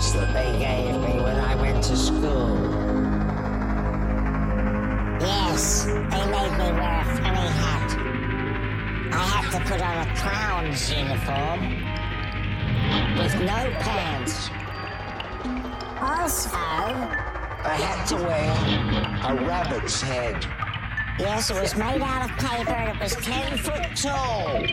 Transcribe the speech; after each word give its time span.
tortures 0.00 0.12
that 0.14 0.32
they 0.32 0.58
gave 0.58 0.94
me 1.00 1.20
when 1.22 1.36
I 1.36 1.54
went 1.56 1.84
to 1.84 1.96
school. 1.96 2.58
Yes, 5.20 5.84
they 5.84 6.26
made 6.30 6.52
me 6.52 6.72
wear 6.72 7.00
a 7.00 7.04
funny 7.16 7.48
hat. 7.60 7.90
I 9.12 9.14
had 9.18 9.50
to 9.52 9.60
put 9.70 9.80
on 9.80 10.06
a 10.06 10.16
clown's 10.16 10.90
uniform 10.90 11.60
with 13.18 13.34
no 13.40 13.70
pants. 13.80 14.50
Also, 16.00 16.56
I 16.56 17.76
had 17.78 18.06
to 18.06 18.16
wear 18.16 18.54
a 19.24 19.34
rabbit's 19.46 20.00
head. 20.00 20.46
yes, 21.18 21.50
it 21.50 21.60
was 21.60 21.76
made 21.76 22.00
out 22.00 22.30
of 22.30 22.36
paper 22.38 22.70
and 22.70 22.96
it 22.96 23.02
was 23.02 23.14
10 23.16 23.58
foot 23.58 23.96
tall. 23.96 24.64